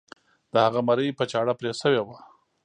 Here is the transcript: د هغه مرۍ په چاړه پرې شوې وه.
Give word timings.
د 0.51 0.53
هغه 0.65 0.79
مرۍ 0.87 1.09
په 1.17 1.23
چاړه 1.31 1.53
پرې 1.59 1.71
شوې 1.81 2.01
وه. 2.03 2.17